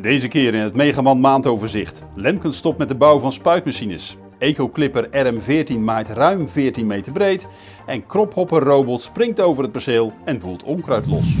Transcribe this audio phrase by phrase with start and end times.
[0.00, 2.02] Deze keer in het Megaman maandoverzicht.
[2.14, 4.16] Lemken stopt met de bouw van spuitmachines.
[4.38, 7.46] Eco-clipper RM14 maait ruim 14 meter breed.
[7.86, 11.36] En krophopper robot springt over het perceel en voelt onkruid los.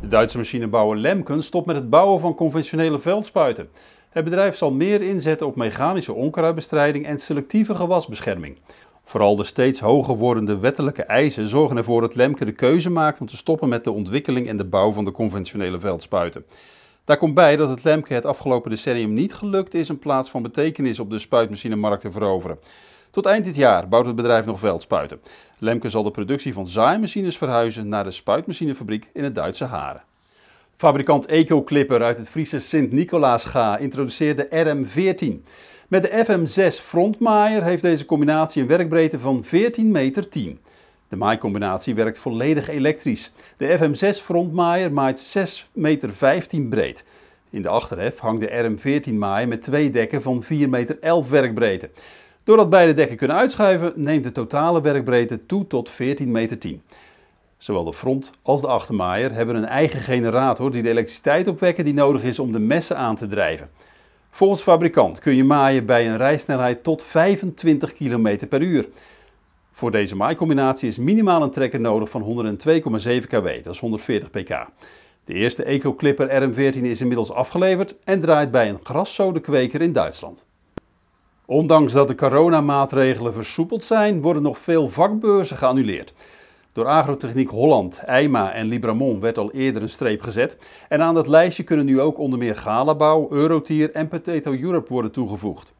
[0.00, 3.68] De Duitse machinebouwer Lemken stopt met het bouwen van conventionele veldspuiten.
[4.10, 8.58] Het bedrijf zal meer inzetten op mechanische onkruidbestrijding en selectieve gewasbescherming.
[9.10, 13.26] Vooral de steeds hoger wordende wettelijke eisen zorgen ervoor dat Lemke de keuze maakt om
[13.26, 16.44] te stoppen met de ontwikkeling en de bouw van de conventionele veldspuiten.
[17.04, 20.42] Daar komt bij dat het Lemke het afgelopen decennium niet gelukt is een plaats van
[20.42, 22.58] betekenis op de spuitmachinemarkt te veroveren.
[23.10, 25.20] Tot eind dit jaar bouwt het bedrijf nog veldspuiten.
[25.58, 30.02] Lemke zal de productie van zaaimachines verhuizen naar de spuitmachinefabriek in het Duitse Haren.
[30.76, 35.48] Fabrikant Eco-Clipper uit het Friese Sint-Nicolaasga introduceerde RM14.
[35.90, 40.58] Met de FM6 frontmaaier heeft deze combinatie een werkbreedte van 14 meter 10.
[41.08, 43.32] De maaicombinatie werkt volledig elektrisch.
[43.56, 46.10] De FM6 frontmaaier maait 6,15 meter
[46.68, 47.04] breed.
[47.50, 48.76] In de achterhef hangt de
[49.08, 50.98] RM14 maaier met twee dekken van 4,11 meter
[51.30, 51.90] werkbreedte.
[52.44, 56.58] Doordat beide dekken kunnen uitschuiven, neemt de totale werkbreedte toe tot 14,10 meter.
[57.56, 61.94] Zowel de front als de achtermaaier hebben een eigen generator die de elektriciteit opwekken die
[61.94, 63.70] nodig is om de messen aan te drijven.
[64.30, 68.88] Volgens fabrikant kun je maaien bij een rijsnelheid tot 25 km per uur.
[69.72, 74.66] Voor deze maaicombinatie is minimaal een trekker nodig van 102,7 kW, dat is 140 pk.
[75.24, 80.46] De eerste Eco-Clipper RM14 is inmiddels afgeleverd en draait bij een grasszodekweker in Duitsland.
[81.44, 86.12] Ondanks dat de coronamaatregelen versoepeld zijn, worden nog veel vakbeurzen geannuleerd.
[86.72, 90.56] Door Agrotechniek Holland, EIMA en Libramon werd al eerder een streep gezet.
[90.88, 95.12] En aan dat lijstje kunnen nu ook onder meer Galabouw, Eurotier en Potato Europe worden
[95.12, 95.72] toegevoegd.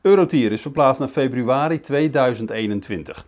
[0.00, 3.26] Eurotier is verplaatst naar februari 2021.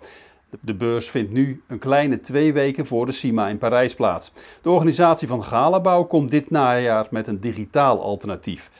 [0.61, 4.33] De beurs vindt nu een kleine twee weken voor de CIMA in Parijs plaats.
[4.62, 8.70] De organisatie van Galabouw komt dit najaar met een digitaal alternatief.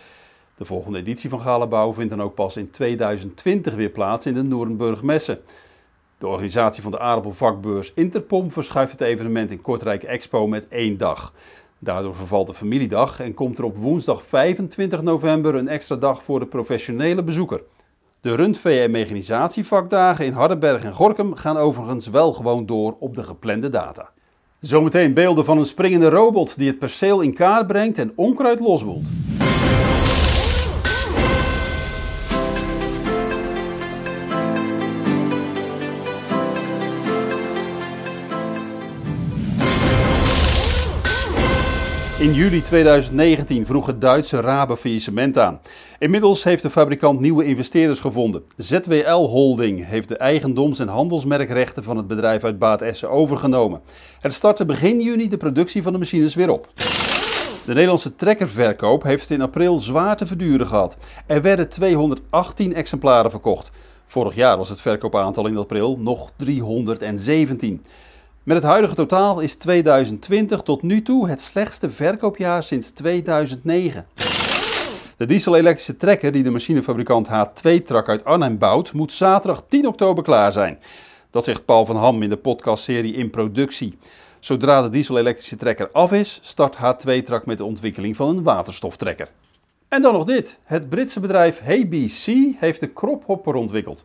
[0.56, 4.43] De volgende editie van Galabouw vindt dan ook pas in 2020 weer plaats in de
[4.43, 5.41] Nuremberg Messe.
[6.19, 11.33] De organisatie van de aardappelvakbeurs Interpom verschuift het evenement in Kortrijk Expo met één dag.
[11.79, 16.39] Daardoor vervalt de familiedag en komt er op woensdag 25 november een extra dag voor
[16.39, 17.62] de professionele bezoeker.
[18.21, 23.23] De rundvee- en mechanisatievakdagen in Hardenberg en Gorkum gaan overigens wel gewoon door op de
[23.23, 24.11] geplande data.
[24.61, 29.09] Zometeen beelden van een springende robot die het perceel in kaart brengt en onkruid loswoelt.
[42.19, 45.61] In juli 2019 vroeg het Duitse Rabe faillissement aan.
[45.99, 48.43] Inmiddels heeft de fabrikant nieuwe investeerders gevonden.
[48.56, 53.81] ZWL Holding heeft de eigendoms- en handelsmerkrechten van het bedrijf uit Baat Essen overgenomen.
[54.21, 56.69] Het startte begin juni de productie van de machines weer op.
[57.65, 60.97] De Nederlandse trekkerverkoop heeft in april zwaar te verduren gehad.
[61.27, 63.71] Er werden 218 exemplaren verkocht.
[64.07, 67.83] Vorig jaar was het verkoopaantal in april nog 317.
[68.48, 74.06] Met het huidige totaal is 2020 tot nu toe het slechtste verkoopjaar sinds 2009.
[75.16, 80.53] De diesel-elektrische trekker die de machinefabrikant H2-Trak uit Arnhem bouwt, moet zaterdag 10 oktober klaar
[80.53, 80.78] zijn.
[81.31, 83.98] Dat zegt Paul van Ham in de podcastserie In Productie.
[84.38, 89.28] Zodra de diesel-elektrische trekker af is, start H2-Trak met de ontwikkeling van een waterstoftrekker.
[89.88, 90.59] En dan nog dit.
[90.65, 92.26] Het Britse bedrijf HBC
[92.59, 94.04] heeft de krophopper ontwikkeld.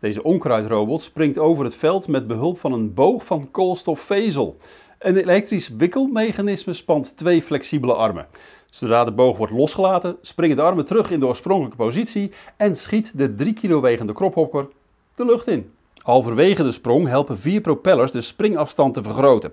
[0.00, 4.56] Deze onkruidrobot springt over het veld met behulp van een boog van koolstofvezel.
[4.98, 8.26] Een elektrisch wikkelmechanisme spant twee flexibele armen.
[8.70, 13.12] Zodra de boog wordt losgelaten, springen de armen terug in de oorspronkelijke positie en schiet
[13.14, 14.68] de 3 kilo wegende krophopper
[15.14, 15.70] de lucht in.
[15.96, 19.52] Halverwege de sprong helpen vier propellers de springafstand te vergroten.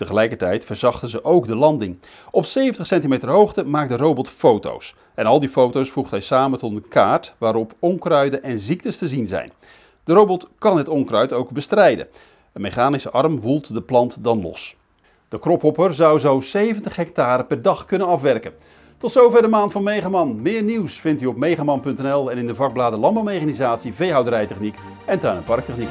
[0.00, 1.98] Tegelijkertijd verzachten ze ook de landing.
[2.30, 4.94] Op 70 centimeter hoogte maakt de robot foto's.
[5.14, 9.08] En al die foto's voegt hij samen tot een kaart waarop onkruiden en ziektes te
[9.08, 9.52] zien zijn.
[10.04, 12.06] De robot kan het onkruid ook bestrijden.
[12.52, 14.76] Een mechanische arm woelt de plant dan los.
[15.28, 18.52] De krophopper zou zo 70 hectare per dag kunnen afwerken.
[18.98, 20.42] Tot zover de maand van Megaman.
[20.42, 24.74] Meer nieuws vindt u op megaman.nl en in de vakbladen Landbouwmechanisatie, Veehouderijtechniek
[25.06, 25.88] en Tuin- en Parktechniek.